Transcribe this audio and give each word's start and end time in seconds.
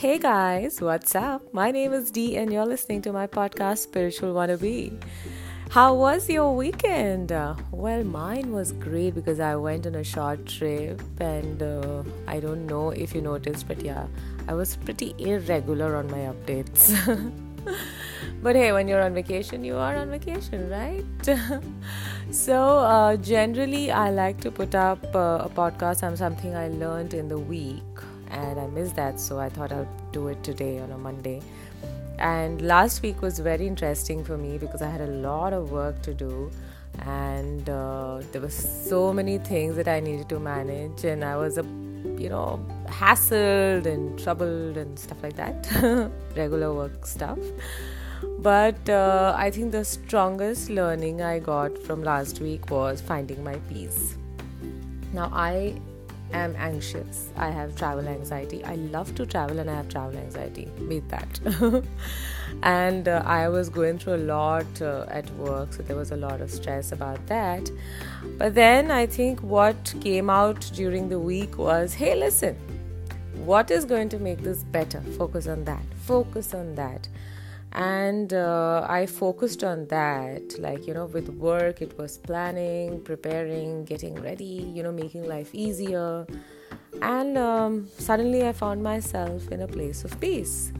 Hey 0.00 0.16
guys, 0.18 0.80
what's 0.80 1.14
up? 1.14 1.52
My 1.52 1.70
name 1.70 1.92
is 1.92 2.10
Dee, 2.10 2.38
and 2.38 2.50
you're 2.50 2.64
listening 2.64 3.02
to 3.02 3.12
my 3.12 3.26
podcast 3.26 3.80
Spiritual 3.80 4.32
Wannabe. 4.32 4.98
How 5.68 5.92
was 5.92 6.26
your 6.26 6.56
weekend? 6.56 7.30
Well, 7.70 8.04
mine 8.04 8.50
was 8.50 8.72
great 8.72 9.14
because 9.14 9.40
I 9.40 9.56
went 9.56 9.86
on 9.86 9.96
a 9.96 10.02
short 10.02 10.46
trip, 10.46 11.02
and 11.20 11.62
uh, 11.62 12.02
I 12.26 12.40
don't 12.40 12.64
know 12.64 12.92
if 12.92 13.14
you 13.14 13.20
noticed, 13.20 13.68
but 13.68 13.84
yeah, 13.84 14.06
I 14.48 14.54
was 14.54 14.74
pretty 14.74 15.14
irregular 15.18 15.94
on 15.96 16.10
my 16.10 16.32
updates. 16.32 16.96
but 18.42 18.56
hey, 18.56 18.72
when 18.72 18.88
you're 18.88 19.02
on 19.02 19.12
vacation, 19.12 19.62
you 19.62 19.76
are 19.76 19.96
on 19.96 20.08
vacation, 20.08 20.70
right? 20.70 21.04
so, 22.30 22.78
uh, 22.78 23.16
generally, 23.16 23.90
I 23.90 24.08
like 24.08 24.40
to 24.40 24.50
put 24.50 24.74
up 24.74 25.04
uh, 25.14 25.44
a 25.44 25.50
podcast 25.50 26.02
on 26.02 26.16
something 26.16 26.56
I 26.56 26.68
learned 26.68 27.12
in 27.12 27.28
the 27.28 27.38
week, 27.38 27.82
and 28.40 28.60
I 28.60 28.66
missed 28.66 28.96
that, 28.96 29.20
so 29.20 29.38
I 29.38 29.48
thought 29.48 29.72
I'll 29.72 29.88
do 30.12 30.28
it 30.28 30.42
today 30.42 30.78
on 30.78 30.90
a 30.92 30.98
Monday. 30.98 31.40
And 32.18 32.60
last 32.62 33.02
week 33.02 33.22
was 33.22 33.38
very 33.38 33.66
interesting 33.66 34.24
for 34.24 34.36
me 34.36 34.58
because 34.58 34.82
I 34.82 34.90
had 34.90 35.00
a 35.00 35.12
lot 35.28 35.52
of 35.52 35.70
work 35.70 36.02
to 36.02 36.12
do 36.12 36.50
and 36.98 37.68
uh, 37.68 38.20
there 38.32 38.40
were 38.40 38.50
so 38.50 39.12
many 39.12 39.38
things 39.38 39.76
that 39.76 39.88
I 39.88 40.00
needed 40.00 40.28
to 40.30 40.38
manage, 40.38 41.04
and 41.04 41.24
I 41.24 41.36
was 41.36 41.58
a 41.58 41.62
you 41.62 42.28
know 42.28 42.64
hassled 42.86 43.86
and 43.86 44.18
troubled 44.18 44.76
and 44.76 44.98
stuff 44.98 45.22
like 45.22 45.36
that, 45.36 46.10
regular 46.36 46.74
work 46.74 47.06
stuff. 47.06 47.38
But 48.38 48.88
uh, 48.88 49.34
I 49.36 49.50
think 49.50 49.72
the 49.72 49.84
strongest 49.84 50.68
learning 50.68 51.22
I 51.22 51.38
got 51.38 51.78
from 51.78 52.02
last 52.02 52.40
week 52.40 52.70
was 52.70 53.00
finding 53.00 53.42
my 53.42 53.56
peace. 53.70 54.16
Now 55.12 55.30
I 55.32 55.80
am 56.32 56.54
anxious. 56.56 57.30
I 57.36 57.50
have 57.50 57.76
travel 57.76 58.06
anxiety. 58.06 58.64
I 58.64 58.76
love 58.76 59.14
to 59.16 59.26
travel 59.26 59.58
and 59.58 59.70
I 59.70 59.74
have 59.74 59.88
travel 59.88 60.18
anxiety. 60.18 60.68
Beat 60.88 61.08
that. 61.08 61.84
and 62.62 63.08
uh, 63.08 63.22
I 63.24 63.48
was 63.48 63.68
going 63.68 63.98
through 63.98 64.14
a 64.14 64.24
lot 64.36 64.82
uh, 64.82 65.06
at 65.08 65.30
work, 65.34 65.72
so 65.72 65.82
there 65.82 65.96
was 65.96 66.10
a 66.10 66.16
lot 66.16 66.40
of 66.40 66.50
stress 66.50 66.92
about 66.92 67.24
that. 67.26 67.70
But 68.38 68.54
then 68.54 68.90
I 68.90 69.06
think 69.06 69.40
what 69.40 69.94
came 70.00 70.30
out 70.30 70.60
during 70.74 71.08
the 71.08 71.18
week 71.18 71.58
was 71.58 71.94
hey, 71.94 72.14
listen, 72.14 72.56
what 73.44 73.70
is 73.70 73.84
going 73.84 74.08
to 74.10 74.18
make 74.18 74.42
this 74.42 74.64
better? 74.64 75.00
Focus 75.18 75.46
on 75.46 75.64
that. 75.64 75.82
Focus 76.06 76.54
on 76.54 76.74
that 76.74 77.08
and 77.72 78.32
uh, 78.32 78.84
i 78.88 79.06
focused 79.06 79.62
on 79.62 79.86
that. 79.88 80.58
Like 80.58 80.86
you 80.86 80.94
know 80.94 81.06
with 81.06 81.28
work 81.28 81.80
it 81.82 81.96
was 81.98 82.18
planning 82.18 83.00
preparing 83.02 83.84
getting 83.84 84.20
ready 84.20 84.70
you 84.74 84.82
know 84.82 84.92
making 84.92 85.28
life 85.28 85.54
easier. 85.54 86.26
And 87.02 87.38
um, 87.38 87.88
suddenly 87.98 88.46
i 88.46 88.52
found 88.52 88.82
myself 88.82 89.48
in 89.48 89.62
a 89.62 89.68
place 89.68 90.04
of 90.04 90.18
peace. 90.20 90.72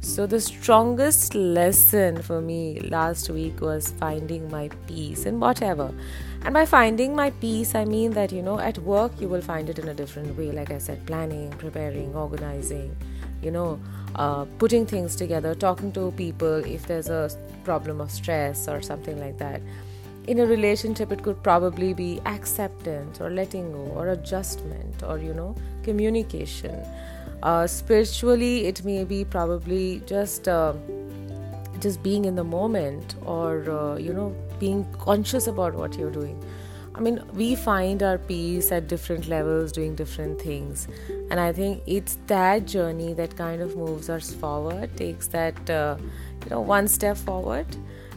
So 0.00 0.26
the 0.26 0.38
strongest 0.40 1.34
lesson 1.34 2.20
for 2.20 2.42
me 2.42 2.78
last 2.80 3.30
week 3.30 3.62
was 3.62 3.90
finding 3.92 4.50
my 4.50 4.68
peace 4.86 5.24
in 5.24 5.40
whatever. 5.40 5.94
And 6.44 6.52
by 6.52 6.66
finding 6.66 7.14
my 7.16 7.30
peace 7.30 7.74
i 7.74 7.84
mean 7.84 8.10
that 8.10 8.32
you 8.32 8.42
know 8.42 8.58
at 8.58 8.76
work 8.78 9.12
you 9.20 9.28
will 9.28 9.40
find 9.40 9.70
it 9.70 9.78
in 9.78 9.88
a 9.88 9.94
different 9.94 10.36
way. 10.36 10.50
Like 10.50 10.72
i 10.72 10.78
said 10.78 11.06
planning 11.06 11.50
preparing 11.52 12.12
organizing 12.14 12.96
you 13.44 13.50
know 13.50 13.80
uh, 14.16 14.44
putting 14.58 14.86
things 14.86 15.16
together, 15.16 15.54
talking 15.54 15.92
to 15.92 16.12
people 16.12 16.64
if 16.64 16.86
there's 16.86 17.08
a 17.08 17.30
problem 17.64 18.00
of 18.00 18.10
stress 18.10 18.68
or 18.68 18.80
something 18.80 19.18
like 19.18 19.38
that. 19.38 19.60
In 20.26 20.38
a 20.38 20.46
relationship, 20.46 21.12
it 21.12 21.22
could 21.22 21.42
probably 21.42 21.92
be 21.92 22.20
acceptance 22.24 23.20
or 23.20 23.30
letting 23.30 23.72
go 23.72 23.92
or 23.94 24.08
adjustment 24.08 25.02
or, 25.02 25.18
you 25.18 25.34
know, 25.34 25.54
communication. 25.82 26.82
Uh, 27.42 27.66
spiritually, 27.66 28.66
it 28.66 28.84
may 28.84 29.04
be 29.04 29.24
probably 29.24 30.02
just. 30.06 30.48
Uh, 30.48 30.74
just 31.80 32.02
being 32.02 32.24
in 32.24 32.34
the 32.34 32.44
moment 32.44 33.16
or 33.26 33.68
uh, 33.68 33.96
you 33.96 34.14
know 34.14 34.34
being 34.58 34.86
conscious 34.92 35.48
about 35.48 35.74
what 35.74 35.98
you're 35.98 36.10
doing 36.10 36.42
I 36.96 37.00
mean, 37.00 37.20
we 37.32 37.56
find 37.56 38.02
our 38.04 38.18
peace 38.18 38.70
at 38.70 38.86
different 38.86 39.26
levels 39.26 39.72
doing 39.72 39.96
different 39.96 40.40
things. 40.40 40.86
And 41.30 41.40
I 41.40 41.52
think 41.52 41.82
it's 41.86 42.18
that 42.28 42.66
journey 42.66 43.14
that 43.14 43.36
kind 43.36 43.62
of 43.62 43.76
moves 43.76 44.08
us 44.08 44.32
forward, 44.32 44.96
takes 44.96 45.26
that, 45.28 45.68
uh, 45.68 45.96
you 46.44 46.50
know, 46.50 46.60
one 46.60 46.86
step 46.86 47.16
forward. 47.16 47.66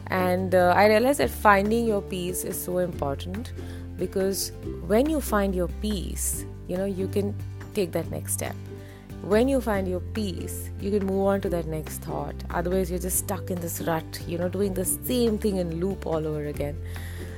And 0.08 0.54
uh, 0.54 0.74
I 0.76 0.88
realize 0.88 1.18
that 1.18 1.32
finding 1.32 1.88
your 1.88 2.02
peace 2.02 2.44
is 2.44 2.62
so 2.62 2.78
important 2.78 3.52
because 3.98 4.52
when 4.86 5.10
you 5.10 5.22
find 5.22 5.56
your 5.56 5.70
peace, 5.82 6.46
you 6.68 6.78
know, 6.78 6.86
you 6.86 7.08
can 7.08 7.36
take 7.74 7.92
that 7.94 8.12
next 8.12 8.34
step. 8.34 8.56
When 9.24 9.48
you 9.48 9.60
find 9.60 9.88
your 9.88 10.00
peace, 10.00 10.70
you 10.80 10.92
can 10.92 11.06
move 11.06 11.26
on 11.26 11.42
to 11.42 11.50
that 11.50 11.66
next 11.66 11.98
thought. 11.98 12.36
Otherwise, 12.52 12.92
you're 12.92 13.00
just 13.00 13.18
stuck 13.18 13.50
in 13.50 13.60
this 13.60 13.82
rut, 13.82 14.22
you 14.28 14.38
know, 14.38 14.48
doing 14.48 14.76
the 14.76 14.86
same 14.86 15.40
thing 15.40 15.58
in 15.58 15.80
loop 15.80 16.06
all 16.06 16.28
over 16.28 16.46
again. 16.46 16.78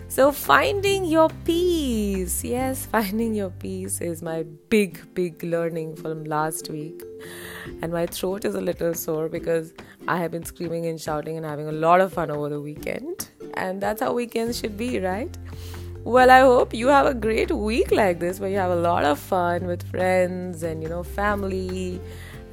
So, 0.10 0.32
finding 0.32 1.06
your 1.06 1.30
peace. 1.46 2.44
Yes, 2.44 2.86
finding 2.92 3.36
your 3.36 3.52
peace 3.52 4.02
is 4.02 4.24
my 4.24 4.42
big, 4.70 5.14
big 5.14 5.44
learning 5.44 5.98
from 5.98 6.24
last 6.24 6.68
week. 6.70 7.04
And 7.84 7.94
my 7.94 8.08
throat 8.08 8.44
is 8.44 8.56
a 8.56 8.62
little 8.62 8.96
sore 8.96 9.30
because 9.30 9.72
I 10.08 10.18
have 10.18 10.32
been 10.32 10.44
screaming 10.44 10.88
and 10.88 11.00
shouting 11.00 11.38
and 11.38 11.46
having 11.46 11.68
a 11.68 11.72
lot 11.72 12.02
of 12.02 12.12
fun 12.12 12.32
over 12.32 12.50
the 12.50 12.60
weekend. 12.60 13.30
And 13.54 13.80
that's 13.80 14.02
how 14.02 14.14
weekends 14.14 14.60
should 14.60 14.78
be, 14.78 15.00
right? 15.00 15.38
Well, 16.04 16.32
I 16.32 16.40
hope 16.40 16.74
you 16.74 16.88
have 16.88 17.06
a 17.06 17.14
great 17.14 17.52
week 17.52 17.92
like 17.92 18.20
this 18.20 18.40
where 18.40 18.50
you 18.50 18.58
have 18.58 18.72
a 18.72 18.82
lot 18.82 19.04
of 19.04 19.20
fun 19.20 19.68
with 19.68 19.88
friends 19.92 20.64
and, 20.64 20.82
you 20.82 20.90
know, 20.90 21.04
family 21.04 22.02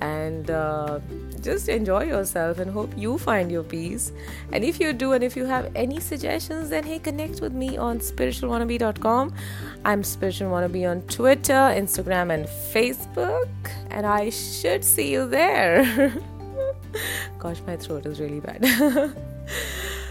and 0.01 0.51
uh, 0.51 1.01
just 1.41 1.69
enjoy 1.69 2.05
yourself 2.05 2.59
and 2.59 2.71
hope 2.71 2.93
you 2.97 3.19
find 3.19 3.51
your 3.51 3.63
peace. 3.63 4.13
And 4.53 4.65
if 4.65 4.81
you 4.81 4.93
do 4.93 5.13
and 5.13 5.23
if 5.23 5.37
you 5.37 5.45
have 5.45 5.71
any 5.75 6.01
suggestions 6.01 6.71
then 6.71 6.85
hey 6.85 6.99
connect 6.99 7.41
with 7.41 7.53
me 7.53 7.77
on 7.77 7.99
spiritualwannabe.com 7.99 9.35
i'm 9.85 10.03
spiritual 10.03 10.51
wannabe 10.51 10.89
on 10.91 11.03
twitter 11.03 11.53
instagram 11.53 12.33
and 12.33 12.47
facebook. 12.47 13.49
And 13.91 14.07
i 14.07 14.31
should 14.31 14.85
see 14.85 15.13
you 15.13 15.29
there. 15.29 16.13
Gosh 17.39 17.61
my 17.67 17.77
throat 17.77 18.07
is 18.07 18.21
really 18.21 18.41
bad. 18.41 19.15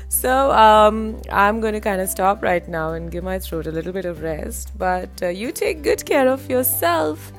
So 0.08 0.52
um, 0.52 1.22
i'm 1.30 1.60
going 1.60 1.74
to 1.74 1.82
kind 1.82 2.00
of 2.00 2.08
stop 2.08 2.42
right 2.42 2.66
now 2.68 2.94
and 2.94 3.12
give 3.12 3.24
my 3.24 3.38
throat 3.38 3.68
a 3.68 3.72
little 3.72 3.92
bit 3.92 4.06
of 4.06 4.22
rest. 4.22 4.72
But 4.78 5.10
uh, 5.22 5.28
you 5.28 5.52
take 5.52 5.84
good 5.84 6.06
care 6.06 6.30
of 6.30 6.50
yourself 6.50 7.34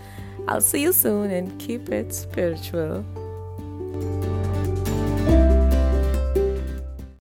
I'll 0.49 0.61
see 0.61 0.83
you 0.83 0.93
soon 0.93 1.31
and 1.31 1.59
keep 1.59 1.91
it 1.91 2.15
spiritual. 2.15 3.05